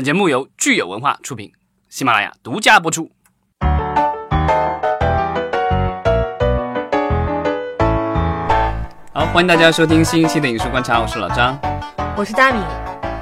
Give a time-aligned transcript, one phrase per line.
[0.00, 1.52] 本节目由聚友文化出品，
[1.90, 3.10] 喜马拉雅独家播出。
[9.12, 11.54] 好，欢迎大家收听新一期的影视观察，我是老张。
[12.16, 12.58] 我是大米。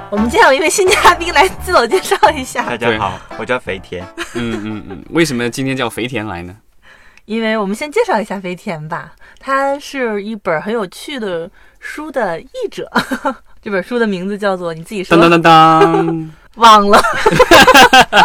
[0.09, 4.01] 我们今天有一位新嘉宾来自我介绍一下，大家好，我叫肥田。
[4.35, 6.55] 嗯嗯嗯，为什么今天叫肥田来呢？
[7.25, 11.51] 因为我们先介绍一下肥田吧，他是一本很有趣的
[11.81, 12.89] 书的译者。
[13.61, 15.17] 这本书的名字叫做你自己说。
[15.17, 17.01] 当当当当， 忘了。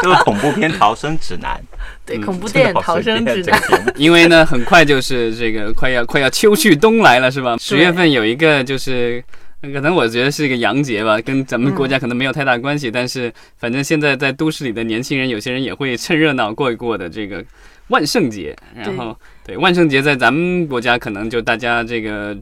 [0.02, 1.58] 就 是恐怖片逃生指南。
[2.06, 3.60] 对，恐怖电影逃生指南。
[3.96, 7.56] 因为呢，很快就是这个快要快要秋去冬来了，是吧？
[7.58, 9.24] 十月份有一个就是，
[9.62, 17.42] 可能我觉得是一个洋节吧，跟咱们国家可能没有太大关系，但是反正现在在都市里的年轻人，有些人也会趁热闹过一过的这个
[17.88, 18.54] 万圣节。
[18.76, 19.16] 然后，
[19.46, 22.36] 对万圣节在咱们国家可能就大家这个。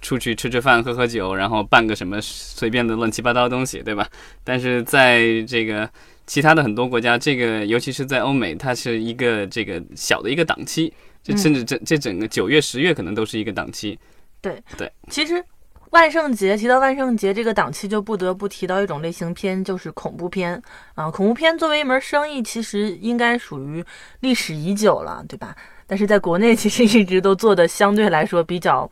[0.00, 4.08] 出去吃吃饭、喝喝酒，然后办个什么随便的乱七八糟的东西，对吧？
[4.44, 5.88] 但是在这个
[6.26, 13.98] 其他的很多国家，这个尤其是在欧美，它是一个这个小的一个档期，就甚至这这整个九月、十月可能都是一个档期。
[14.40, 15.44] 对对，其实
[15.90, 20.62] 万圣节提到万圣节这个档期，就不得不提到一种类型片，就是恐怖片
[20.94, 21.10] 啊。
[21.10, 23.84] 恐怖片作为一门生意，其实应该属于
[24.20, 25.56] 历史已久了，对吧？
[25.86, 28.88] 但是在国内，其实一直都做的相对来说比较。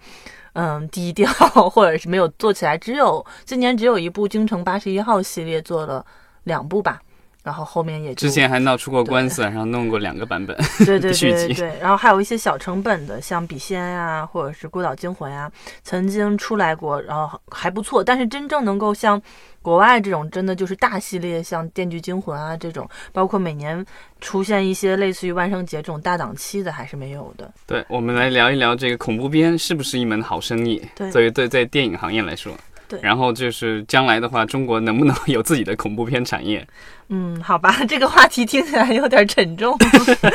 [0.58, 1.30] 嗯，低调
[1.68, 6.02] 或者是没有做起来，只有今年只有一部《京城八十一号》系列做了
[6.44, 6.98] 两部吧，
[7.46, 15.48] 然后后面也之前还闹出过官司，然后弄过两个版本对对 对对，然后还有一些小成本的，像《笔仙》呀，或者是《孤岛惊魂》呀，
[15.84, 19.22] 曾经出来过，然后还不错，但是真正能够像。
[19.62, 23.84] 国外这种真的就是大系列，像《电锯惊魂》啊这种，包括每年
[24.20, 27.52] 出现一些类似于万圣节这种大档期的，还是没有的。
[27.66, 30.80] 对，我们来聊一聊这个恐怖片是不是一门好生意？
[30.94, 32.52] 对，所以对在电影行业来说，
[32.88, 32.98] 对。
[33.02, 36.66] 然后就是将来的话，中国能不能有自己的恐怖片产业？
[37.08, 39.76] 嗯，好吧， 这个话题听起来有点沉重。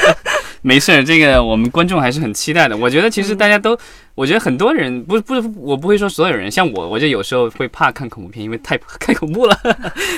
[0.64, 2.78] 没事儿，这个我们观众还是很期待的。
[2.78, 3.78] 我觉得其实大家都。
[4.16, 9.58] 我觉得很多人不不，我不会说所有人，像我，我就有时候会怕看恐怖片，因为太 太恐怖了。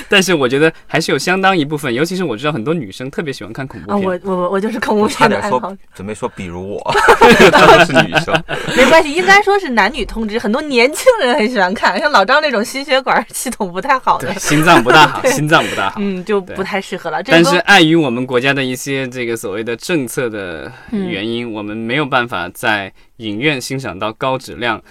[0.08, 4.02] 但是我觉得还是有相当一部分，尤其是我知道很多女生特别喜欢看恐怖片。
[4.02, 5.74] 我我我就是恐怖片的爱好。
[5.94, 6.94] 准备说，比如我，
[7.52, 8.34] 他都是女生。
[8.76, 17.22] 没关系，应该说是男女通吃，很多年轻人很喜欢看，像老张那种心血管系统不太好的，心脏不大好， 心脏不大好，嗯，就不太适合了。
[17.22, 22.92] 但是碍于我们国家的一些这个所谓的政策的原因，我们没有办法在。
[23.18, 24.82] 影院欣赏到高质量、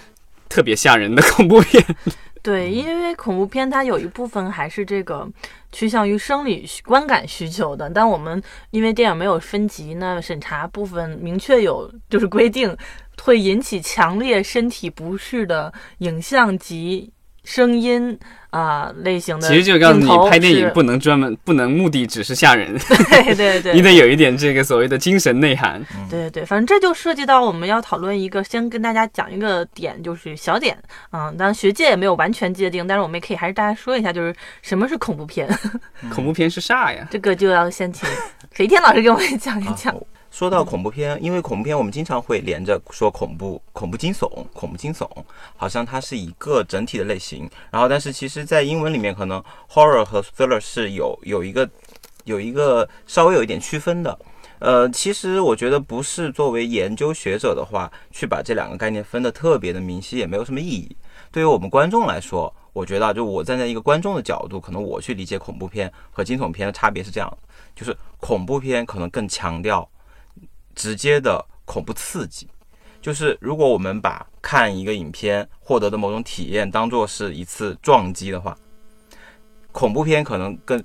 [0.48, 1.84] 特别吓人的 恐怖片。
[2.42, 5.26] 对，因为恐怖片它有一部分还是这个
[5.72, 7.88] 趋向于生理观感需求的。
[7.88, 12.76] 但我们因为电影没有分级，那审查部分明确有就是规定，
[13.22, 17.10] 会引起强烈身体不适的影像及
[17.44, 18.18] 声音。
[18.54, 25.84] 啊，类型的其实就告诉你，拍电影不能专门不能目的只是吓人，对 对对， 你得有一点这个所谓的精神内涵。
[26.08, 30.78] 对对对，反正这就涉及到我们要讨论一个，先跟大家讲一个点，就是小点，
[31.10, 34.32] 嗯，当然学界也没有完全界定，但是我们也可以还是大家说一下，就是
[34.62, 35.48] 什么是恐怖片？
[36.14, 37.08] 恐怖片是啥呀？
[37.10, 38.08] 这个就要先请
[38.52, 39.92] 肥天老师给我们讲一讲。
[40.34, 45.08] 说到恐怖片，因为恐怖片我们经常会连着说恐怖、恐怖惊悚、恐怖惊悚，
[45.56, 47.48] 好像它是一个整体的类型。
[47.70, 49.40] 然后，但是其实，在英文里面，可能
[49.70, 51.70] horror 和 thriller 是有有一个
[52.24, 54.18] 有一个稍微有一点区分的。
[54.58, 60.96] 呃，其实我觉得不是作为研究学者的话，去把这两个概念分得特别的明晰，也没有什么意义。
[61.30, 67.38] 对于我们观众来说，我觉得就我站在一个观众的角度，可能我去理解恐怖片和惊悚片的差别是这样：
[67.76, 69.88] 就是恐怖片可能更强调。
[70.74, 72.48] 直接的恐怖刺激，
[73.00, 78.56] 就是如果我们把看一个影片获得的某种体验当做是一次撞击的话，
[79.72, 80.82] 恐怖片可能更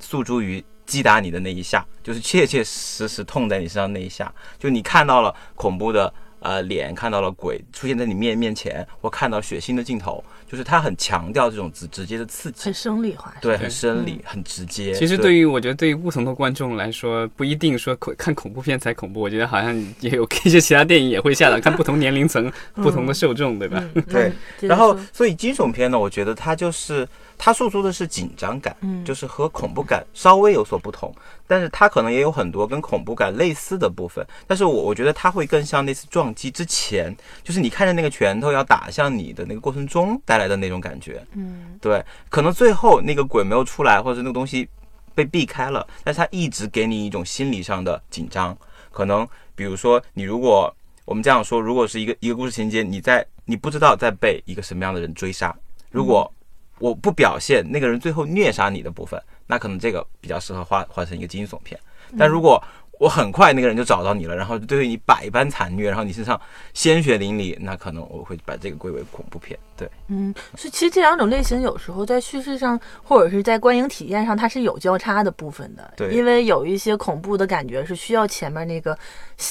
[0.00, 10.22] 诉诸于击打你的那一下，就是切切实实痛在你身上那一下，就你看到了恐怖的呃脸，看到了鬼出现在你面面前，或看到血腥的镜头。
[10.50, 14.94] 就是他很强调这种直直接的刺激，很生理化，对，很生理，很直接。
[14.94, 19.20] 其实对于我觉得对于不同的观众来说，不一定说恐看恐怖片才恐怖。
[19.20, 23.84] 我觉得好像也有 一些其他电影也会吓到，看不同年龄层、 不同的受众，对吧？
[24.08, 24.32] 对。
[24.60, 27.06] 然后，所以惊悚片呢，我觉得它就是
[27.38, 31.14] 它诉诸的是紧张感，嗯就是和恐怖感稍微有所不同。
[31.46, 41.24] 但是它可能也有很多跟恐怖感类似的部分，但是我我觉得它会更像那次撞击之前，就是你看着那个拳头要打向你的那个过程中带来的那种感觉。
[41.32, 44.68] 嗯，对，可能最后那个鬼没有出来，或者那个东西
[45.14, 48.54] 被避开了，但是它一直给你一种心理上的紧张。
[48.90, 50.74] 可能比如说你如果
[51.06, 55.56] 我们这样说，如果是一个一个故事情节，你在你不知道在被一个什么样的人追杀，
[55.90, 56.30] 如果
[56.78, 59.20] 我不表现那个人最后虐杀你的部分。
[59.46, 61.78] 那可能这个比较适合画画成一个惊悚片。
[62.18, 62.62] 但如果
[63.00, 66.40] 我很快那个人就找到你了，然后对你百般残虐，然后你身上
[66.74, 69.58] 鲜血淋漓，那可能我会把这个归为恐怖片。
[69.78, 75.92] 对，嗯，所以其实这两种类型有时候在叙事上或者是在观影体验上，它是有交叉的部分的。
[75.96, 78.98] 对因为有一些恐怖的感觉是需要前面那个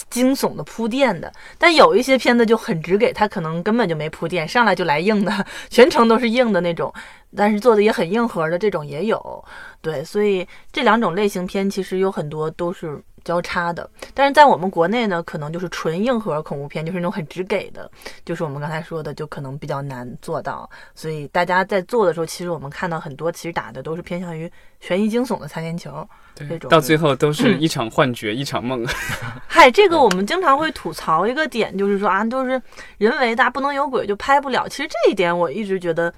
[0.09, 6.94] 惊悚的铺垫的，但有一些片子就很直给，它可能根本就没铺垫，上来就来硬的， 全程都是硬的那种，
[7.33, 9.45] 但是做的也很硬核的这种也有。
[9.81, 17.89] 对，所以这两种类型片其实有很多都是交叉的，但是在我们国内呢，可能就是纯硬核恐怖片，就是那种很直给的，
[18.25, 20.69] 就是我们刚才说的，就可能比较难做到。
[20.93, 26.07] 所以大家在做的时候，其实我们看到很多其实打的都是偏向于悬疑惊悚的擦边球。
[26.35, 28.85] 这对，种到最后都是一场幻觉，一场梦。
[29.47, 32.61] 嗨，这个我们经常会吐槽一个点，就是说啊，都是
[32.99, 34.67] 人为的，不能有鬼就拍不了。
[34.67, 36.13] 其实这一点我一直觉得，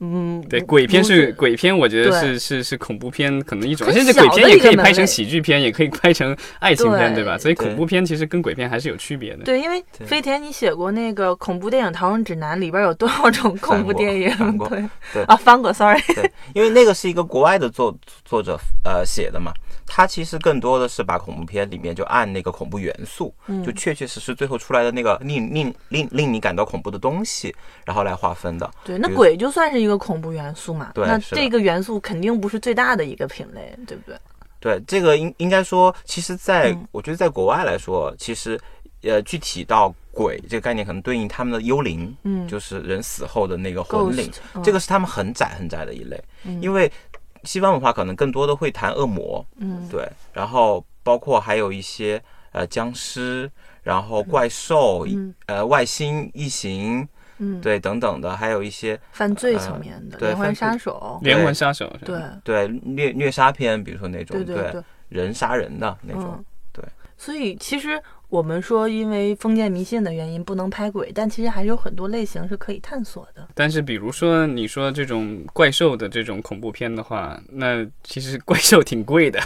[0.00, 7.20] 嗯，对，鬼片是鬼片，我觉得是是是恐怖片可能一种，很甚至鬼片也可以拍成喜剧片，也可以拍成爱情片，对。
[7.20, 7.36] 对吧？
[7.36, 9.44] 所以恐怖片其实跟鬼片还是有区别的。
[9.44, 14.30] 对，因为飞田你写过那个恐怖电影《逃生指南》，里边有多少种恐怖电影？
[14.70, 14.82] 对。
[15.12, 15.22] 对。
[15.24, 16.00] 啊，翻过，sorry。
[16.14, 17.94] 对，因为那个是一个国外的作
[18.24, 19.52] 作者呃写的嘛，
[19.86, 23.62] 他其实更多的是把恐怖片里面就按那个恐怖元素，嗯。
[23.62, 27.54] 就确确实实最后出来的那个令令令令你感到恐怖的东西，
[27.84, 28.70] 然后来划分的。
[28.82, 34.18] 对，那鬼就算是一个恐怖元素嘛，那这个元素肯定不是最大的一个品类，对不对？
[34.60, 36.86] 对，这个应应该说，其实在，嗯。
[36.92, 38.60] 我觉得在国外来说，其实
[39.02, 42.46] 呃具体到鬼这个概念，可能对应他们的幽灵，嗯。
[42.46, 44.62] 就是人死后的那个魂灵 Ghost，，嗯。
[44.62, 46.60] 这个是他们很窄很窄的一类，嗯。
[46.60, 46.92] 因为
[47.44, 49.88] 西方文化可能更多的会谈恶魔，嗯。
[49.90, 52.22] 对，然后包括还有一些
[52.52, 53.50] 呃僵尸，
[53.82, 55.34] 然后怪兽，嗯。
[55.46, 57.08] 呃外星异形，
[57.42, 62.20] 嗯，对等等的，还有一些犯罪呃层面的对连环杀手，连环杀手，对。
[62.44, 66.84] 对虐虐杀片，比如说那种对对对，人杀人的那种嗯，，对。
[67.16, 68.00] 所以其实
[68.30, 73.48] 我们说，因为封建迷信的原因不能拍鬼，但其实还是有很多类型是可以探索的。
[73.54, 79.40] 但是比如说你说这种怪兽的这种恐怖片的话，那其实怪兽挺贵的，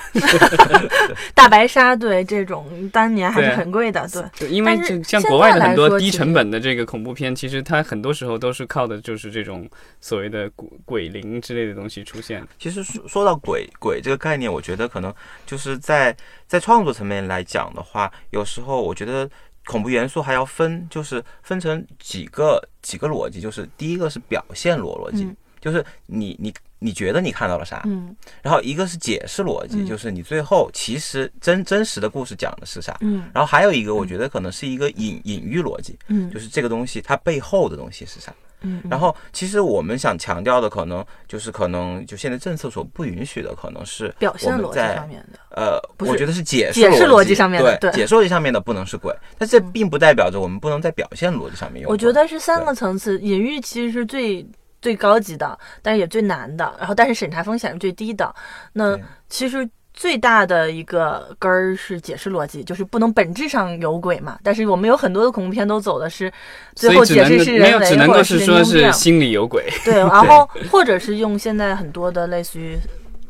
[1.35, 4.23] 大白鲨对这种当年还是很贵的，对。
[4.35, 9.67] 就因为这像国外的很多低成本的这个恐怖片，其实它很多时候都是靠的就是这种
[10.01, 12.47] 所谓的鬼鬼灵之类的东西出现。
[12.59, 15.13] 其实说说到鬼鬼这个概念，我觉得可能
[15.47, 16.15] 就是在
[16.47, 19.29] 在创作层面来讲的话，有时候我觉得
[19.67, 32.95] 恐怖元素还要分，就是分成几个几个逻辑，就是第一个是表现逻逻辑，嗯就是你你你觉得你看到了啥，嗯然后一个是解释逻辑，嗯就是你最后其实真真实的故事讲的是啥。
[33.01, 38.31] 嗯然后还有一个，我觉得可能是一个隐隐喻逻辑，嗯就是这个东西它背后的东西是啥。
[38.65, 49.71] 嗯，然后，其实我们想强调的，可能就是可能就现在政策所不允许的，可能是表现逻辑上面的，呃，不我觉得是解解释逻逻辑上面的对，解释逻辑上面的不能是鬼，但这嗯。
[49.75, 51.91] 并不代表着我们不能在表现逻辑上面用。
[51.91, 54.47] 我觉得是三个层次，隐喻其实是最
[54.81, 58.33] 最高级的，但是也最难的，然后但是审查风险是最低的。
[58.73, 58.97] 那
[59.29, 64.37] 其实最大的一个根儿是解释逻辑，就是不能本质上有鬼嘛。
[64.43, 66.31] 但是我们有很多的恐怖片都走的是
[66.75, 68.93] 最后解释是人为，只能够或者是是说是。
[68.93, 69.65] 心里有鬼。
[69.85, 72.77] 对， 然后或者是用现在很多的类似于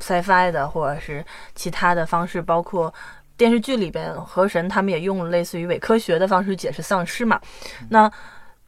[0.01, 1.23] sci-fi 的，或者是
[1.55, 2.93] 其他的方式，包括
[3.37, 7.39] 电视剧里边河神他们也用了类似于伪科学的方式解释丧尸嘛。
[7.91, 8.11] 那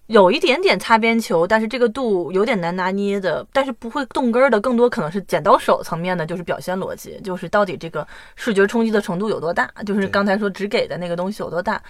[0.06, 11.82] 有一点点擦边球，但是这个度有点难拿捏的，但是不会动根儿的，更多可能是剪刀手层面的，就是表现逻辑，就是到底这个视觉冲击的程度有多大，就是刚才说只给的那个东西有多大。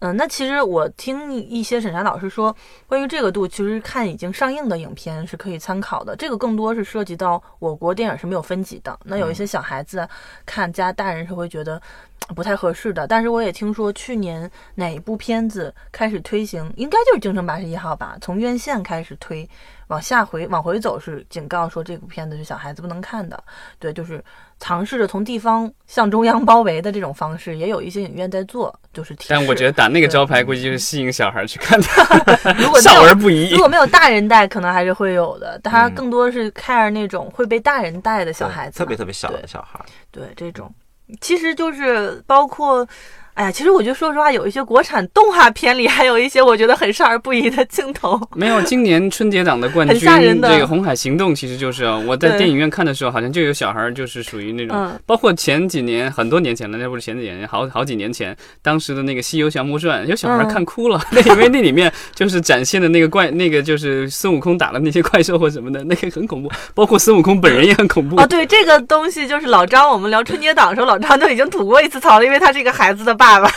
[0.00, 2.54] 嗯，那其实我听一些审查老师说，
[2.86, 6.14] 关于这个度，其实看已经上映的影片是可以参考的。
[6.16, 8.98] 这个更多是涉及到我国电影是没有分级的。
[9.04, 10.06] 那有一些小孩子
[10.44, 11.80] 看加大人是会觉得
[12.28, 13.06] 呃不太合适的。
[13.06, 19.48] 但是我也听说去年哪一部片子开始推行，应该就是《京城八十一号》吧，从院线开始推，
[19.86, 23.42] 往下回往回走是警告说这部片子是小孩子不能看的。
[23.78, 24.22] 对，就是
[24.58, 29.26] 尝试着从地方向中央包围的这种方式，也有一些影院在做，就是提。
[29.28, 31.86] 但我觉得打那个招牌，估计就是吸引小孩去看的，
[32.58, 33.58] 如果没少有儿不宜如。
[33.58, 35.58] 果没有大人带，可能还是会有的。
[35.62, 40.72] 他嗯更多是 care 那种会被大人带的小孩子嘛，特别特别小的小孩儿，对这种，
[41.20, 42.86] 其实就是包括
[43.36, 48.18] 哎呀，其实我觉得说实话，有一些国产动画片里还有一些我觉得很少儿不宜的镜头。
[48.34, 68.16] 没有，今年春节档的冠军，这个《红海行动》其实就是啊，我在电影院看的时候，好像就有小孩就是属于那种，包括前几年很多年前了，那不是前几年，好好几年前，当时的那个《西游降魔传》，有小孩看哭了， 那因为那里面就是展现的那个怪，那个就是孙悟空打了那些怪兽或什么的，那个很恐怖，包括孙悟空本人也很恐怖。
[68.16, 73.25] 啊，对，这个东西就是老张，我们聊春节档的时候，老张就已经吐过一次槽了，因为他是一个孩子的爸。
[73.26, 73.50] 爸爸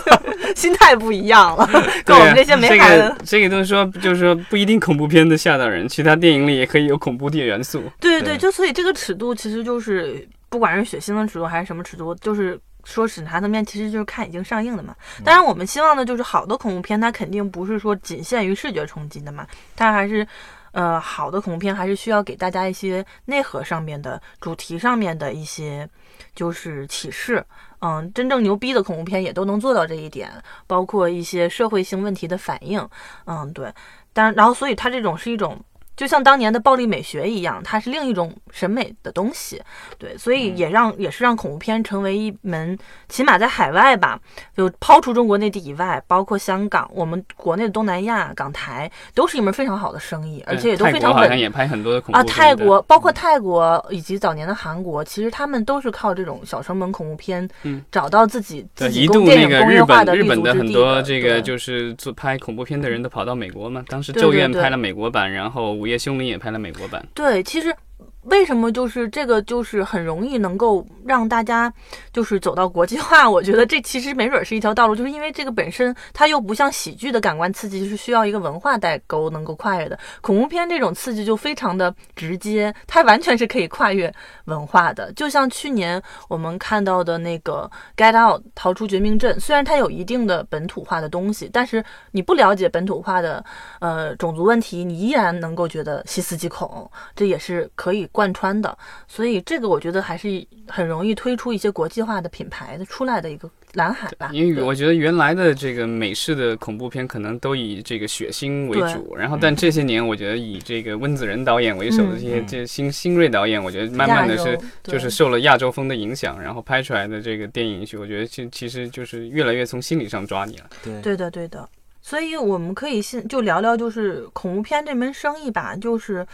[0.56, 1.68] 心态不一样了，
[2.04, 3.14] 跟我们这些没孩子。
[3.24, 7.82] 这个都是说，就是说不一定恐怖片的吓到人，其他电影里也可以有恐怖的元素。
[8.00, 14.94] 对对对，就所以这个尺度其实就是，不管是血腥的尺度还是什么尺度，就是说审查层面，其实就是看已经上映的嘛。
[15.24, 19.46] 当然，我们希望的就是好的恐怖片，它肯定不是说仅限于视觉冲击的嘛，
[19.76, 20.26] 它还是
[20.72, 25.88] 呃好的恐怖片，还是需要给大家一些内核上面的主题上面的一些
[26.34, 27.44] 就是启示。
[27.80, 30.30] 嗯，真正牛逼的恐怖片也都能做到这一点，
[30.66, 32.86] 包括一些社会性问题的反应。
[33.24, 33.72] 嗯，对，
[34.12, 35.58] 但然后所以它这种是一种。
[36.00, 39.60] 就像当年的暴力美学一样，它是另一种审美的东西，
[39.98, 42.78] 对，所以也让也是让恐怖片成为一门，
[43.10, 44.18] 起码在海外吧，
[44.56, 51.20] 就抛除中国内地以外，包括香港，我们国内的东南亚、港台都是一门非常好的生意，而且也都非常稳。
[51.20, 65.74] 好像也拍很多的恐怖啊，泰国包括泰国以及早年的韩国，其实他们都是靠这种小成本恐怖片，嗯，找到自己自己电影工业化的日本的很多这个就是做拍恐怖片的人都跑到美国嘛，当时《咒怨》拍了美国版，然后。
[65.90, 67.04] 《夜凶铃》也拍了美国版。
[67.14, 67.74] 对，其实。
[68.24, 71.72] 为什么就是这个就是很容易能够让大家
[72.12, 73.28] 就是走到国际化？
[73.30, 79.98] 我觉得这其实没准是一条道路，就是因为这个本身它又不像喜剧的感官刺激，是需要一个文化代沟能够跨越的。
[80.20, 84.12] 恐怖片这种刺激就非常的直接，它完全是可以跨越
[84.44, 85.10] 文化的。
[85.14, 93.42] 就像去年我们看到的那个《Get Out》逃出绝命镇，虽然它有一定的本土化的东西，但是你不了解本土化的
[93.80, 96.90] 呃种族问题，你依然能够觉得细思极恐。
[97.16, 98.09] 这也是可以。
[98.12, 98.76] 贯穿的，
[99.06, 104.30] 所以这个我觉得还是很容易推出一些国际化的品牌的出来的一个蓝海吧。
[104.32, 120.64] 因为我觉得原来的这个美式的恐怖片可能都以这个血腥为主，然后但这些年我觉得以这个温子仁导演为首的这些这新新锐导演，我觉得慢慢的是就是受了亚洲风的影响，然后拍出来的这个电影去，我觉得其其实就是越来越从心理上抓你了。
[120.82, 121.68] 对对的对的，
[122.02, 126.26] 所以我们可以先就聊聊就是恐怖片这门生意吧，就是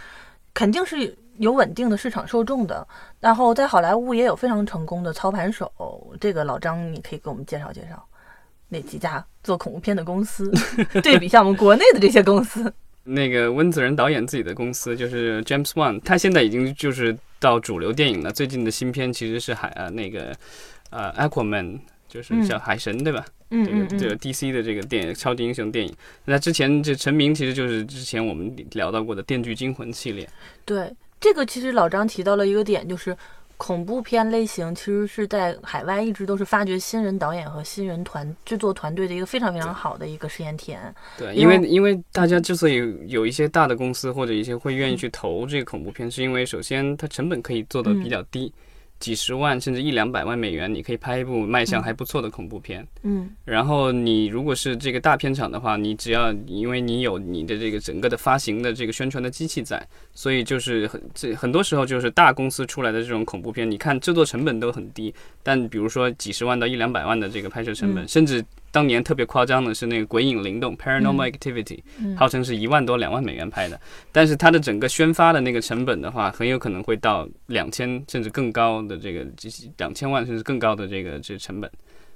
[0.55, 1.15] 肯定是。
[1.39, 2.87] 有稳定的市场受众的，
[3.21, 5.71] 然后在好莱坞也有非常成功的操盘手。
[6.21, 8.03] 这个老张，你可以给我们介绍介绍
[8.69, 10.51] 那几家做恐怖片的公司，
[11.03, 12.73] 对比一下我们国内的这些公司。
[13.05, 18.33] 那个温子仁导演自己的公司就是 James Wan，他现在已经就是到主流电影了。
[18.33, 20.35] 最近的新片其实是海呃那个
[20.91, 21.79] 呃 Aquaman，
[22.09, 23.25] 就是叫海神对吧？
[23.51, 30.29] 嗯，这个这个 DC 的这个电影超级英雄电影，那之前这成名其实就是之前我们聊到过的《电锯惊魂》系列。
[30.65, 30.93] 对。
[31.21, 33.17] 这个其实老张提到了一个点，就是
[33.57, 40.79] 恐怖片类型其实是在海外一直都是发掘新人导演和新人团制作团队的一个非常非常好的一个试验田。
[41.17, 48.53] 对，因为因为大家之所以有一些大的公司或者一些会愿意去投这个恐怖片，是因为首先它成本可以做的比较低。
[48.99, 52.87] 几十万甚至一两百万美元，你可以拍一部卖相还不错的恐怖片。
[53.03, 68.45] 嗯，然后你如果是这个大片场的话，你只要因为你有你的这个整个的发行的这个宣传的机器在，所以就是很这很多时候就是大公司出来的这种恐怖片，你看制作成本都很低，但比如说几十万到一两百万的这个拍摄成本，甚至。
[68.71, 71.81] 当年特别夸张的是那个《鬼影灵动》（Paranormal Activity），
[72.17, 73.81] 号称是一万多两万美元拍的，
[74.13, 79.27] 但是它的整个宣发的那个成本的话，很有可能会到两千甚至更高的这个
[79.79, 81.71] 两千万甚至更高的这个这成本。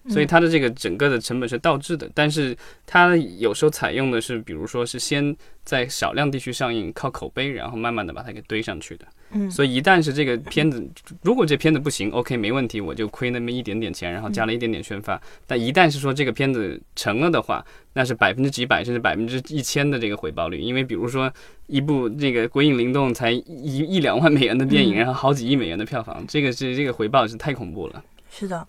[0.09, 9.07] 所以它的这个整个的成本是倒置的，但是它有时候采用的是，比如说是先在少量地区上映，靠口碑，然后慢慢的把它给堆上去的。
[9.33, 10.85] 嗯，所以一旦是这个片子，
[11.23, 15.21] 如果这片子不行，OK 没问题，我就亏那么一点点钱，然后加了一点点宣发。
[15.47, 21.33] 但一旦是说这个片子成了的话，那是百分之几百甚至百分之一千的这个回报率，因为比如说
[21.69, 28.03] 一部这个《鬼影灵动》才一一两万美元的电影，然后好几亿美元的票房，这个是这个回报是太恐怖了。
[28.31, 28.67] 是的。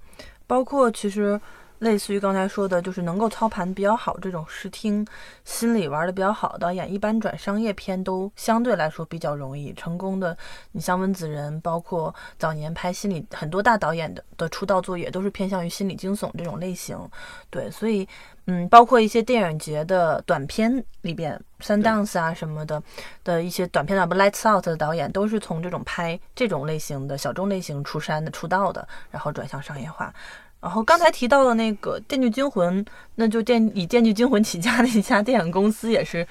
[0.51, 1.39] 包括其实
[1.81, 5.05] 类似于刚才说的，就是能够操盘比较好这种视听
[5.43, 10.37] 心理玩的比较好的导演，一般转商业片都相对来说比较容易成功的。
[10.73, 16.95] 你像温子仁，包括早年拍心理很多大导演的的出道作也都是偏向于心理惊悚这种类型。
[17.49, 18.07] 对，所以
[18.45, 22.81] 嗯，包括一些电影节的短片里边，Sundance 啊什么的
[23.23, 30.13] 的一些短片啊，不 Lights Out 的导演都是从这种拍这种类型的小众类型出山的出道的，然后转向商业化。
[30.61, 36.25] 然后刚才提到的那个《电锯惊魂》，那就电以《电锯惊魂》起家的一家电影公司也是。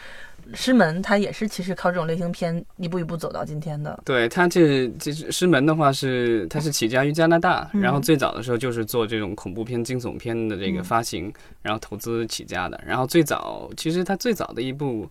[0.53, 3.97] 师门，它也是其实靠这种类型片一步一步走到今天的。
[4.05, 11.33] 对，它这这师门的话是，它是起家于加拿大，然后最早的时候就是做这种恐怖片、惊悚片的这个发行，
[11.63, 12.81] 然后投资起家的。
[12.85, 15.09] 然后最早，其实它最早的一部，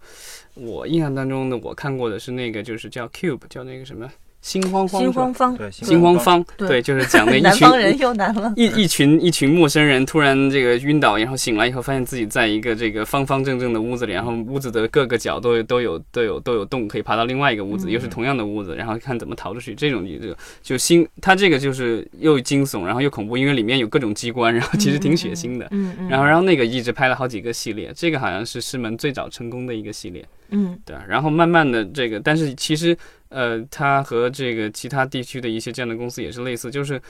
[0.55, 4.09] 我印象当中的我看过的是那个，就是叫 Cube，叫那个什么。
[4.41, 19.75] 心慌慌，心慌慌，对，心慌慌，对，就是讲的一群人又难了，一 一群一群陌生人突然这个晕倒，然后醒来以后发现自己在一个这个方方正正的屋子里，然后屋子的各个角都都有都有都有洞，可以爬到另外一个屋子，又是同样的屋子，然后看怎么逃出去。
[19.75, 25.67] 这种就就心，它这个就是又惊悚，然后又恐怖，因为里面有各种机关，然后其实挺血腥的。
[25.71, 26.07] 嗯嗯。
[26.07, 30.25] 然后然后那个一直拍了好几个系列，这个好像是师门最早成功的一个系列。
[30.51, 30.95] 嗯，对。
[31.07, 32.97] 然后慢慢的这个，但是其实。
[33.29, 37.01] 呃，它和这个其他地区的一些这样的公司也是类似，就是。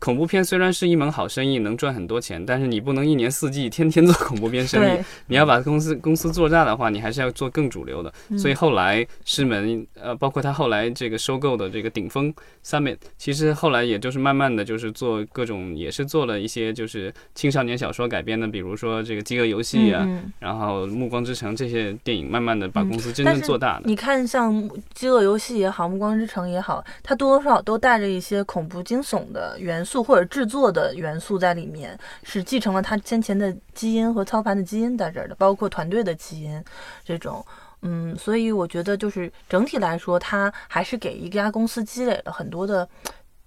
[0.00, 5.02] 恐怖片虽然是一门好生意，能赚很多钱，但是你不能一年四季天天做恐怖片生意。
[5.28, 8.12] 你要把公司公司做大的话，你还是要做更主流的。
[8.38, 20.06] 所以后来师门，呃，包括他后来这个收购的这个顶峰 Summit，其实后来也就是慢慢的就是做各种，也是做了一些就是青少年小说改编的，比如说这个饥饿游戏啊，
[20.38, 23.84] 然后暮光之城这些电影，慢慢的把公司真正做大的。
[23.86, 29.77] 你看，像饥饿游戏也好，暮光之城也好，它多多少少都带着一些恐怖惊悚的元。
[29.78, 36.62] 元素或者制作的元素在里面，是继承了他先前的基因和操盘的基因在这儿的，包括团队的基因，
[37.04, 37.44] 这种，
[37.82, 42.88] 嗯，所以我觉得就是整体来说，他还是给一家公司积累了很多的，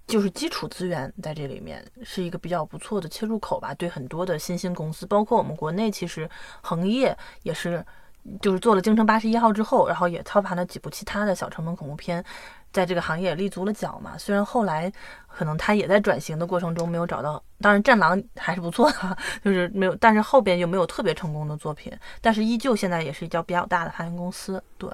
[0.07, 3.73] 就是基础资源在这里面，是一个比较不错的切入口吧。
[3.73, 6.29] 对很多的新兴公司，包括我们国内，其实
[6.61, 7.85] 恒业也是，
[8.41, 12.23] 就是做了《京城八十一号》之后，然后也操盘了几部其他的小成本恐怖片。
[12.71, 14.91] 在这个行业立足了脚嘛，虽然后来
[15.27, 24.89] 可能他也在转型的过程中没有找到，当然《战狼》还是不错的， 就是没有，但是后边就没有特别成功的作品，但是依旧现在也是一家比较大的发行公司，对。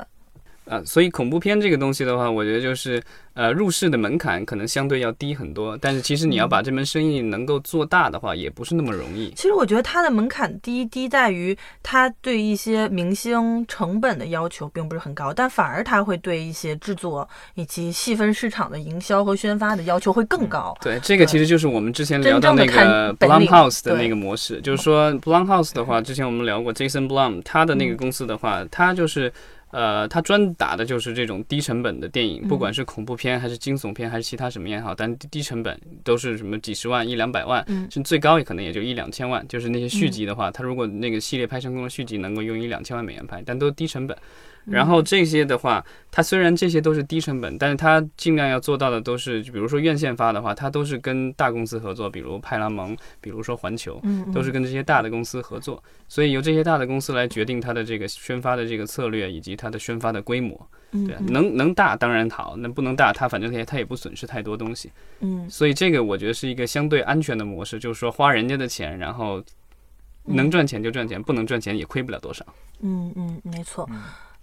[0.67, 3.01] 啊，所以恐怖片这个东西的话，我觉得就是，
[3.33, 5.77] 呃，入市的门槛可能相对要低很多。
[5.79, 9.31] 但是其实你要把这门生意能够做大的话，也不是那么容易。
[9.36, 20.77] 其实我觉得它的门槛低，低在于它对一些明星成本的要求并不是很高，但反而它会对一些制作以及细分市场的营销和宣发的要求会更高。
[20.81, 29.31] 对，这个其实就是我们之前聊到那个 Blumhouse 的那个模式，就是说 Blumhouse 的话，之前我们聊过 Jason Blum，他的那个公司的话，他就是。
[29.72, 39.46] 呃，他专打的就是这种低成本的电影，不管是恐怖片还是惊悚片还是其他什么也好，但低成本都是什么几十万一两百万，甚至最高也可能也就一两千万。
[39.48, 44.18] 就是那些续集的话，他如果那个系列拍成功了，续集能够用一两千万美元拍，但都低成本。
[44.70, 54.01] 然后这些的话，它虽然这些都是低成本，但是它尽量要做到的都是，就比如说院线发的话，它都是跟大公司合作，比如派拉蒙，比如说环球，
[54.34, 60.70] 都是跟这些大的公司合作，所以由这些大的公司来决定它的这个宣发的这个策略以及它的宣发的规模。
[60.92, 64.90] 对，能能大当然好，那不能大，它反正它也它也不损失太多东西。
[65.20, 69.44] 嗯，所以这个我觉得是一个相对安全的模式，就是说花人家的钱，然后
[70.24, 72.46] 能赚钱就赚钱，不能赚钱也亏不了多少。
[72.80, 73.88] 嗯嗯，没错。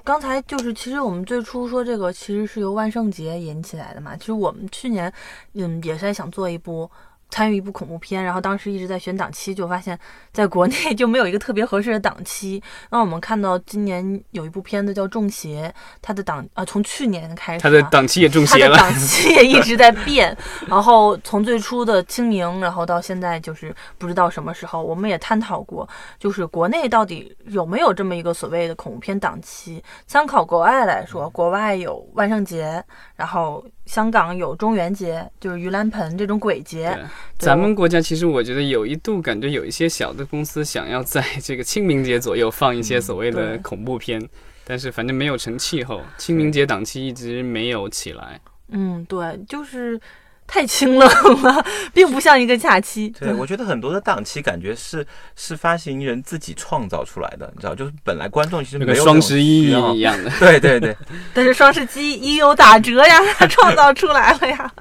[0.05, 4.15] 刚才就是，其实我们最初说这个其实是由万圣节引起来的嘛。
[4.15, 5.11] 其实我们去年，
[5.55, 6.91] 嗯，也是在想做一部。
[7.35, 9.99] 参与一部恐怖片，然后当时一直在选档期，就发现
[10.33, 12.63] 在国内 就没有一个特别合适的档期。
[12.91, 15.69] 那我们看到今年有一部片子叫《中邪》，
[16.01, 20.37] 它的档啊从去年开始，它的档期也中邪了，档 期也一直在变。
[20.69, 24.81] 然后从最初的清明，然后到现在就是不知道什么时候。
[24.81, 25.89] 我们也探讨过，
[26.21, 29.83] 就是国内到底有没有这么一个所谓的恐怖片档期？
[30.07, 32.81] 参考国外来说，国外有万圣节，
[33.17, 33.65] 然后。
[33.87, 36.99] 香港有中元节，就是盂兰盆这种鬼节。
[37.39, 44.27] 咱们国家其实我觉得有一度感觉有一些小的公司想要在这个清明节左右放一些所谓的恐怖片，
[44.65, 48.41] 但是反正没有成气候，清明节档期一直没有起来。
[48.69, 50.01] 嗯，对，就是。
[50.47, 51.09] 太清冷
[51.43, 53.09] 了， 并不像一个假期。
[53.19, 55.05] 对，我觉得很多的档期感觉是
[55.35, 60.31] 是发行人自己创造出来的，你知道，就是本来观众其实没有双十一一样的。
[60.39, 60.97] 对对对。
[61.33, 64.73] 但是双十一有打折呀，他创造出来了呀。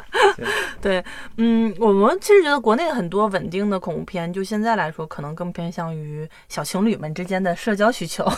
[0.81, 1.03] 对，
[1.37, 8.29] 嗯，我们其实觉得国内很多稳定的恐怖片，就现在来说，可能更偏向于小情侣们之间的社交需求。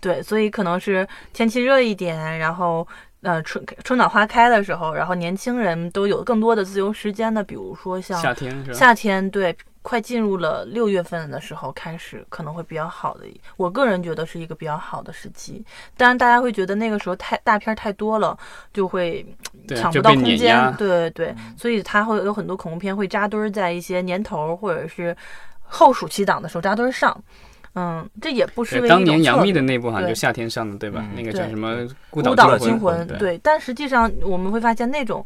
[0.00, 2.86] 对，所以可能是天气热一点，然后。
[3.26, 13.24] 呃，春春暖花开的时候，然后年轻人都有更多的自由时间的，比如说像夏天，夏天对快进入了六月份的时候开始，可能会比较好的。
[13.56, 15.64] 我个人觉得是一个比较好的时机。
[15.96, 18.38] 当然，大家会觉得那个时候太大片太多了，
[18.72, 19.26] 就会
[19.74, 20.72] 抢不到空间。
[20.76, 25.16] 对对，所以它会有很多恐怖片会扎堆在一些年头或者是
[25.62, 27.20] 后暑期档的时候扎堆上。
[27.78, 31.04] 嗯，这也不是当年杨幂的那部好像就夏天上的，对吧？
[31.14, 31.74] 那个叫什么
[32.08, 33.06] 《孤岛惊魂》。
[33.18, 35.22] 对，但实际上我们会发现那种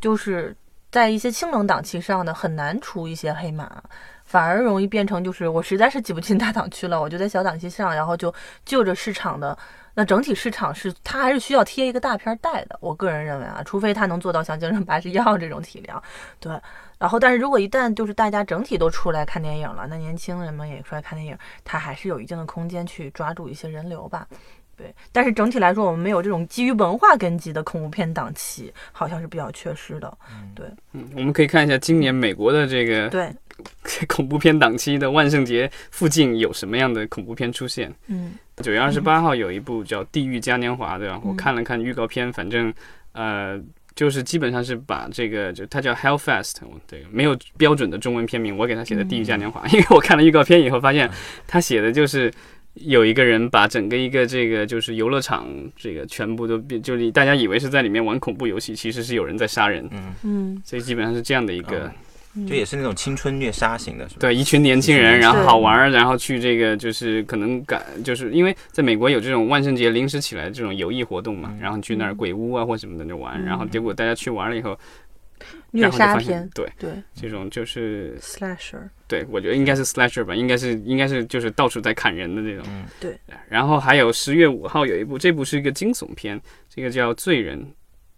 [0.00, 0.56] 就是
[0.90, 3.70] 在一些清冷档期上的很难出一些黑马，
[4.24, 8.32] 反而容易变成就是我实在是挤不进大档区了，我就在小档期上，然后就
[8.64, 9.56] 就着市场的。
[9.92, 16.02] 那整体市场是它还是需要贴一个大片带的，我个人认为啊，除非它能做到像《京城八十一号》这种体量，
[16.38, 16.58] 对。
[17.00, 24.28] 然后，但是如果一旦就是大家整体都出来看电影了，那年轻人们也出来看电影，它还是有一定的空间去抓住一些人流吧，
[24.76, 24.94] 对。
[25.10, 30.18] 但是整体来说，我们没有这种基于文化根基的恐怖片档期，好像是比较缺失的，
[30.54, 30.66] 对。
[30.92, 33.34] 嗯，我们可以看一下今年美国的这个对
[34.06, 38.34] 恐怖片档期的万圣节附近有什么样的恐怖片出现，嗯。
[38.58, 41.18] 九月二十八号有一部叫《地狱嘉年华》，对吧？
[41.24, 42.70] 我看了看预告片，反正
[43.12, 43.58] 呃，
[43.94, 51.10] 就是基本上是把这个，就它叫 Hellfest，对，没有标准的中文片名，我给他写的《地狱嘉年华》， 因为我看了预告片以后发现，
[51.46, 52.32] 他写的就是
[52.74, 60.14] 有一个人把整个一个这个就是游乐场这个全部都变，就是大家以为是在里面玩恐怖游戏，其实是有人在杀人，嗯。
[60.22, 61.92] 嗯，所以基本上是这样的一个。
[62.46, 64.20] 就也是那种青春虐杀型的，是吧？
[64.20, 74.78] 对，一群年轻人，然后好玩，然后去这个就是可能感，就是因为在美国有这种万圣节临时起来的这种游艺活动嘛，然后去那儿鬼屋啊或什么的那玩，然后结果大家去玩了以后，
[75.72, 82.64] 虐杀片，对对，这种就是 slasher，对我觉得应该是 slasher 吧，应该是应该是就是到处在砍人的那种，
[83.00, 83.18] 对。
[83.48, 86.40] 然后还有十月五号有一部，这部是一个惊悚片，
[86.72, 87.66] 这个叫罪人。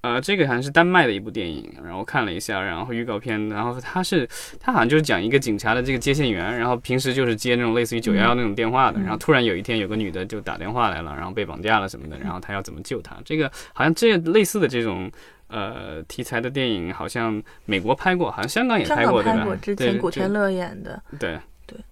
[0.02, 13.16] 呃，这个好像是丹麦的一部电影，然后看了一下，然后预告片，然后他是他好像就是讲一个警察的这个接线员，然后平时就是接那种类似于九幺幺那种电话的，然后突然有一天有个女的就打电话来了，然后被绑架了什么的，然后他要怎么救她？
[13.24, 15.08] 这个好像这类似的这种
[15.46, 19.56] 呃题材的电影，好像美国拍过，好像香港也拍过，对吧？
[19.62, 21.38] 之前古天乐演的，对。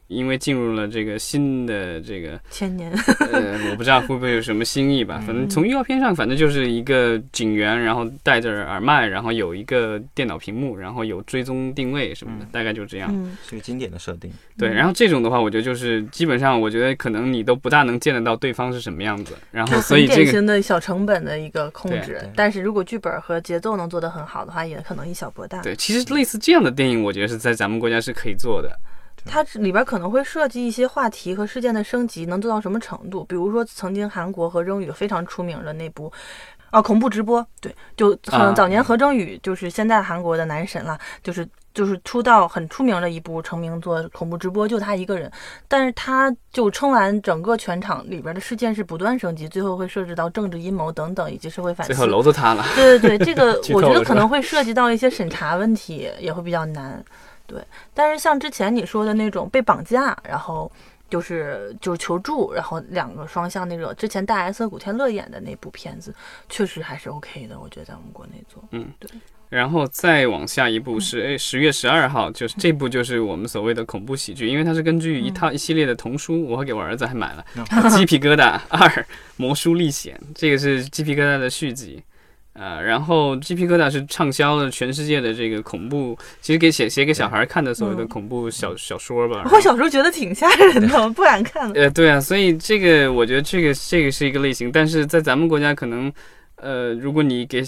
[0.09, 2.93] 因为进入了这个新的这个千年，
[3.33, 5.23] 呃，我不知道会不会有什么新意吧。
[5.25, 13.11] 反正从预告片上，反正就是一个警员，然后戴着耳麦，然后有一个电脑屏幕，然后有追踪定位什么的，大概就这样。
[13.49, 14.31] 是个经典的设定。
[14.59, 19.35] 对，然后这种的话，我觉得就是基本上，我觉得可能你都不大能见得到对方是什么样子。
[19.53, 22.21] 然后，所以这个典型的小成本的一个控制。
[22.35, 25.63] 但是如果剧本和节奏能做得很好的话，也可能以小博大。
[25.63, 28.77] 对，其实类似这样的电影，我觉得是在咱们国家是可以做的。
[29.25, 33.25] 它里边可能会涉及一些话题和事件的升级，能做到什么程度？
[33.25, 36.13] 比如说，曾经韩国和郑宇非常出名的那部，
[36.71, 45.31] 啊，恐怖直播，对，就很早年何正宇就是现在韩国的男神了，就是就是出道很出名的一部成名作《恐怖直播》，就他一个人，
[45.69, 51.93] 但是他就撑完整个全场里边的事件是不断升级，最后会涉及到政治阴谋等等以及社会反思。
[51.93, 52.65] 最后楼子塌了。
[52.75, 57.05] 对对对，这个 我觉得可能会涉及到一些审查问题，也会比较难。
[57.51, 57.61] 对，
[57.93, 60.71] 但是像之前你说的那种被绑架，然后
[61.09, 66.15] 就是就是求助，然后两个双向那种，之前大 S 和古天乐演的那部片子，
[66.49, 69.11] 确实还是 OK 的，我觉得在我们国内做，嗯，对。
[69.49, 77.45] 然后再往下一部是哎十月十二号，就是这部就是我们所谓的恐怖喜剧，因为它是根据一套一系列的童书，我给我儿子还买了
[77.91, 79.05] 《鸡皮疙瘩二
[79.37, 82.01] 魔书历险》，这个是《鸡皮疙瘩》的续集。
[82.53, 89.49] 呃，然后《鸡皮疙瘩》是畅销了全世界的这个恐怖，其实给写写给小孩看的所谓的恐怖小小说吧。
[89.53, 91.71] 我小时候觉得挺吓人的， 不敢看。
[91.73, 96.13] 呃，对啊，所以这个我觉得这个这个是一个类型，但是在咱们国家可能，
[96.57, 97.63] 呃，如果你给。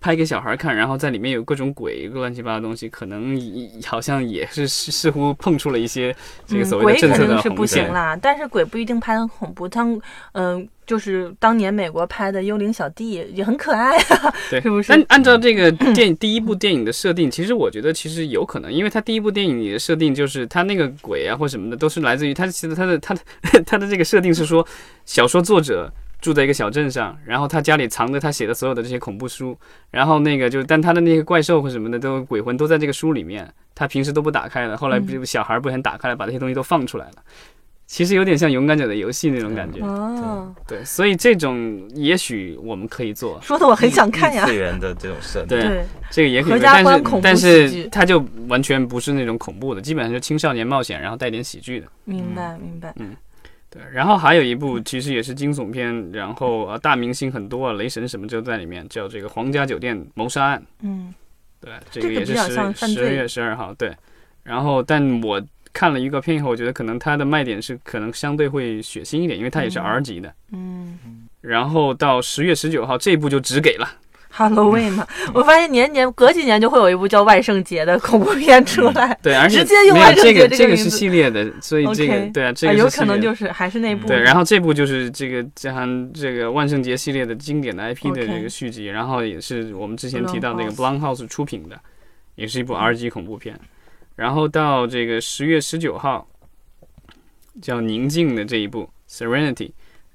[0.00, 3.38] 拍给小孩看，然后在里面有各种鬼、乱七八糟东西，可能
[3.84, 6.14] 好像也是似乎碰出了一些
[6.46, 8.18] 这个所谓的政策的是不行啦。
[8.20, 10.00] 但是鬼不一定拍很恐怖，当
[10.32, 14.88] 嗯，就是当年美国拍的《幽灵小弟》也很可爱啊，对，是不是？
[14.88, 23.20] 但按照这个电影第一部电影的设定，其实我觉得其实有可能，因为他第一部电影里的设定就是他那个鬼啊或什么的都是来自于他其实他的他的
[23.66, 24.66] 他的这个设定是说
[25.04, 25.92] 小说作者。
[26.20, 29.56] 住在一个小镇上，然后他家里藏着他写的所有的这些恐怖书，
[29.90, 34.76] 然后那个就，但他的那些怪兽或什么的都鬼魂都在这个书里面，他平时都不打开的。
[34.76, 37.14] 后来不小孩不想打开了，把这些东西都放出来了。
[37.86, 39.80] 其实有点像勇敢者的游戏那种感觉。
[39.80, 43.40] 哦，对，所以这种也许我们可以做。
[43.42, 44.46] 说的我很想看呀。
[44.46, 46.60] 次元的这种设定，对，这个也可以。
[46.60, 51.86] 但是但是它就完全不是那种恐怖的，基本上就青少年冒险，然后带点喜剧的。
[52.04, 52.94] 明白，明白。
[52.96, 53.16] 嗯。
[53.70, 60.60] 对，然后还有一部其实也是惊悚片，然后呃大明星很多啊，雷神什么就在里面，叫这个《皇家酒店谋杀案》。
[60.82, 61.14] 嗯，
[61.60, 63.72] 对，这个也是十十月十二号。
[63.74, 63.96] 对，
[64.42, 65.40] 然后，但我
[65.72, 70.34] 看了一个片以后，我觉得可能它的卖点是可能相对会血腥一点，因为它也是嗯 R 级的。
[70.50, 70.98] 嗯
[71.40, 73.88] 然后到十月十九号这部就只给了，
[74.40, 84.08] ，Halloween 嘛，我发现年年隔几年就会有一部叫万圣节的恐怖片出来，对，而且直接用万圣这个节这个这个是系列的，所以这个对啊，这啊，个有可能就是还是那部。
[84.08, 91.78] 对，然后这部就是这个加上这个万圣节系列的经典的 IP 的这个续集然后也是我们之前提到那个 Blumhouse 出品的，
[92.36, 93.58] 也是一部 R 级恐怖片。
[94.16, 96.26] 然后到这个十月十九号，
[97.62, 99.70] 叫《宁静》的这一部 Serenity，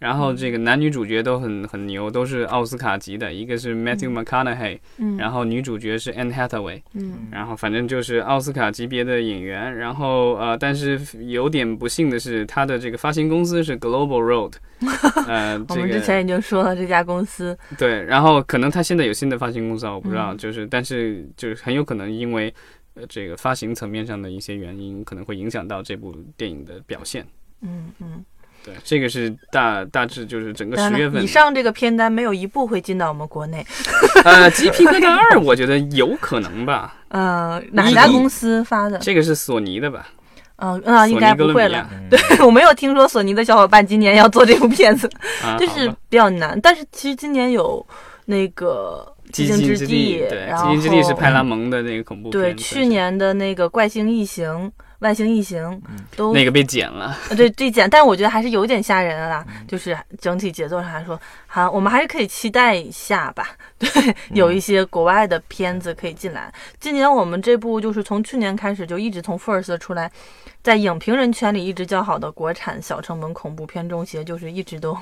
[0.06, 7.28] 然后这个男女主角都很很牛，都是奥斯卡级的，一个是 Matthew McConaughey，、嗯，然后女主角是 Anne Hathaway，嗯。
[7.32, 14.54] 然后反正就是奥斯卡级别的演员，然后呃，但是有点不幸的是，他的这个发行公司是 Global Road，
[15.26, 20.38] 呃，我这个们之前已经说了这家公司，对，然后可能他现在有新的发行公司啊，我不知道，嗯。
[20.38, 22.54] 就是但是就是很有可能因为
[22.94, 27.26] 呃这个发行层面上的一些原因，可能会影响到这部电影的表现。
[27.62, 28.24] 嗯嗯。
[28.66, 33.66] 对，这个是大大致就是整个十月份以，上这个片单没有一部会进到我们国内。
[34.24, 38.98] 呃，鸡皮疙瘩二，我觉得有可能吧， 呃，哪家公司发的？
[38.98, 40.08] 这个是索尼的吧？
[40.58, 45.06] 嗯嗯，应该不会了对 我没有听说索尼的小伙伴今年要做这部片子，
[45.44, 46.58] 啊， 就是比较难。
[46.62, 47.86] 但是其实今年有
[48.24, 54.50] 那个《寂静之地，对，然寂静之地是后派拉蒙的那个恐怖片，对去年的那个《怪星异形》
[55.00, 55.62] 《外星异形》
[56.16, 59.46] 都那个被剪了，呃对被剪，但是我觉得还是有点吓人的啦。
[59.48, 63.50] 嗯就是整体节奏上来说，好，我们还是可以期待一下吧。
[63.78, 66.54] 对，嗯有一些国外的片子可以进来。
[66.80, 70.10] 今年我们这部就是从去年开始就一直从 First 出来，
[70.64, 74.98] 在影评人圈里一直叫好的国产小成本恐怖片中邪，就是一直都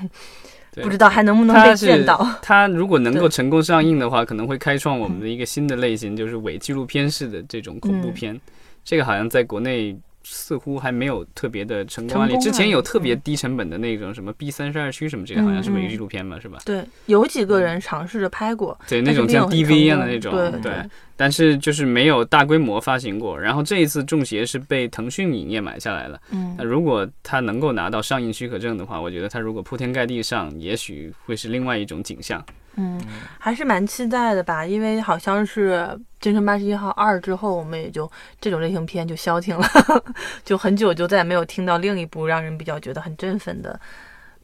[0.82, 2.28] 不知道还能不能它被见到。
[2.42, 8.42] 它如果能够成功上映的话，可能会开创我们的一个新的类型，就是伪纪录片式的这种恐怖嗯片。
[8.84, 12.38] 这个好像在国内似乎还没有特别的成功案例。
[12.38, 16.60] 之前有特别低成本的那种什么 B 三十二区什么这个，好像是伪纪录片嘛，是吧？
[16.66, 20.74] 对，有几个人尝试着拍过，对，那种像 DV 一样的那种，对对。
[21.16, 23.40] 但是就是没有大规模发行过。
[23.40, 26.20] 然后这一次《中邪》是被腾讯影业买下来了。
[26.32, 32.44] 嗯那如果他能够拿到上映许可证的话，我觉得他如果铺天盖地上，也许会是另外一种景象。
[32.76, 33.00] 嗯，
[33.40, 35.74] 还是蛮期待的吧，因为好像是
[36.20, 39.68] 《京城八十一号二》之后，我们也就这种类型片就消停了，
[40.44, 43.80] 就很久就再也没有听到另一部让人比较觉得很振奋的，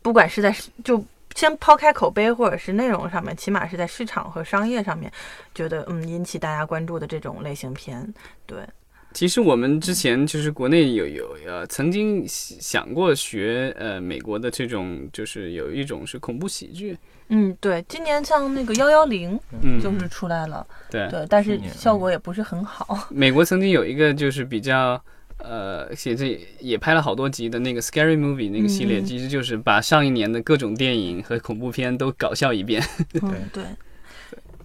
[0.02, 1.04] 不管是在就
[1.36, 5.12] 先抛开口碑或者是内容上面，起码是在市场和商业上面，
[5.56, 8.14] 觉得嗯引起大家关注的这种类型片，
[8.46, 8.60] 对，
[9.14, 16.98] 其实我们之前就是国内有有呃曾经想过学呃美国的这种，就是有一种是恐怖喜剧，
[17.30, 25.02] 嗯，对，今年像那个幺幺零嗯，就是出来了，对，对，但是效果也不是很好， 美国曾经有一个就是比较。
[25.42, 32.84] 呃，写这也拍了好多集的那个 Scary Movie 那个系列，其实就是把上一年的各种电影和恐怖片都搞笑一遍。
[33.24, 33.64] 嗯，对，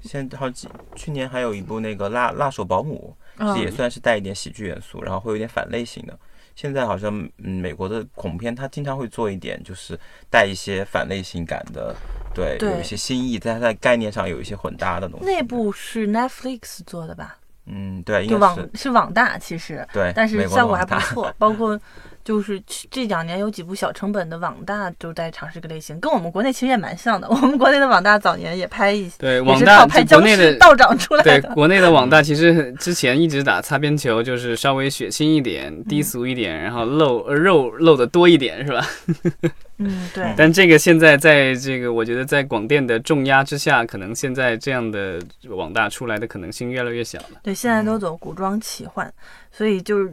[0.02, 3.16] 现在好几去年还有一部那个辣辣手保姆，
[3.56, 6.18] 也算是带一点喜剧元素，然后会有点反类型的。
[6.54, 9.98] 现在好像嗯，美国的恐怖片它经常会做一点，就是
[10.30, 11.94] 带一些反类型感的，
[12.34, 15.26] 对，对有一些新意，在它在概念上有一些混搭的东西。
[15.26, 17.38] 那部是 Netflix 做的吧？
[17.66, 21.34] 嗯，对，应就该是网是网大，其实，对，但是效果还不错。
[21.38, 21.80] 包括
[22.24, 22.58] 就是
[22.90, 27.28] 这两年有几部小成本的网大都在尝试这个类型，跟我们国内其实也蛮像的。
[27.30, 38.86] 我们国内的网大早年也拍一些，对，也网大拍僵内的尸道长出来对，国内的网大其实之前一直打擦边球，就是稍微血腥一点、低俗一点，然后露呃肉露的多一点，是吧？
[39.76, 47.40] 嗯，对，但这个现在在这个，我觉得在广电的重压之下，可能现在这样的网大出来的可能性越来越小了。
[47.42, 49.12] 对，现在都走古装奇幻，
[49.52, 50.10] 所以就是。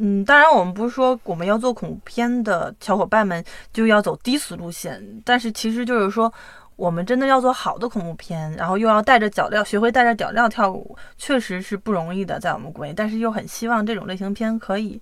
[0.00, 6.32] 嗯，当然，我们不是说我们要做恐怖片的小伙伴们就要走低俗路线，但是其实就是说，
[6.76, 12.92] 我们真的要做好的恐怖片，然后又要带着脚镣，学会带着脚镣跳舞，确实是不容易的，在我们国内。
[12.92, 15.00] 但是又很希望这种类型片可以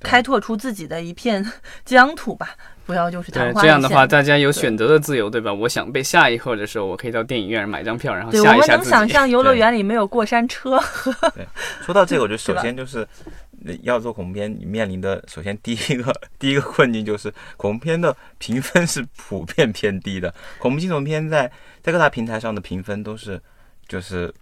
[0.00, 1.44] 开拓出自己的一片
[1.84, 2.54] 疆土吧，
[2.84, 5.52] 不要就是昙对，花这样的话，大家有选择的自由，对吧？
[5.52, 8.90] 我想被吓一会儿的时候，我可以到电影院买张票，然后对，我们能吓一下自己。
[8.90, 10.78] 想象游乐园 里没有过山车，
[11.84, 13.06] 说到这个，我觉得首先就是
[13.64, 21.50] 呃要做恐怖片，你面临的首先第一个第一个困境就是恐怖片的评分是普遍偏低的，恐怖惊悚片在
[21.82, 23.40] 在各大平台上的评分都是
[23.88, 24.32] 就是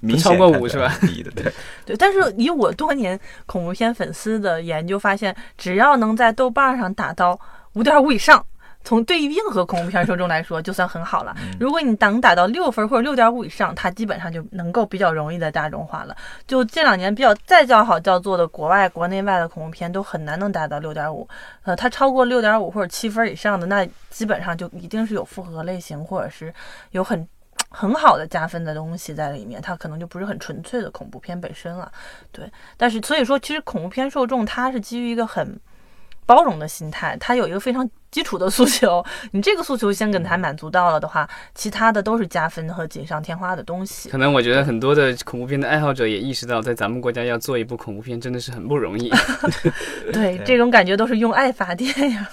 [0.00, 1.52] 明显超过五是吧很低的，对，
[1.84, 7.38] 对，但是以我多年恐怖片粉丝的研究发现，只要能在豆瓣上打到
[7.74, 8.44] 五点五以上，
[8.82, 11.34] 从对于硬核恐怖片受众来说，就算很好了。
[11.58, 16.16] 如果你能打到六分或者六点五以上，它基本上就能够比较容易的大众化了。
[16.46, 21.26] 就这两年比较再叫好叫座的国外、国内外的恐怖片，都很难能达到六点五。
[21.62, 26.52] 呃，它超过六点五或者七分以上的，那基本上就一定是有复合类型，或者是
[26.90, 27.26] 有很
[27.74, 29.60] 很好的加分的东西在里面。
[29.60, 31.90] 它可能就不是很纯粹的恐怖片本身了。
[32.32, 35.60] 对，但是所以说，其实恐怖片受众它是基于一个很。
[36.26, 44.08] 包容的心态，它有一个非常基础的诉求，你这个诉求先给他满足到了的话，其他的都是加分和锦上添花的东西。
[44.08, 49.12] 可能我觉得很多的恐怖片的爱好者也意识到，在咱们国家要做一部恐怖片真的是很不容易。
[50.14, 52.26] 对，这种感觉都是用爱发电呀。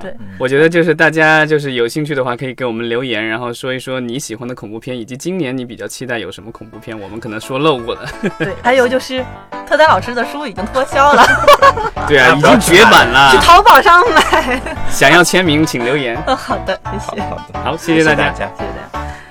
[0.00, 8.06] 对，我觉得就是大家就是有兴趣的话，可以给我们留言，然后说一说你喜欢的恐怖片，以及今年你比较期待有什么恐怖片，我们可能说漏过的。
[8.38, 9.24] 对，还有就是
[9.66, 11.24] 特丹老师的书已经脱销了。
[12.06, 14.60] 对啊， 已经绝版了，去淘宝上买。
[14.90, 16.22] 想要签名请留言。
[16.26, 17.22] 嗯，好的，谢谢。
[17.62, 19.23] 好，谢谢大家，谢谢大家。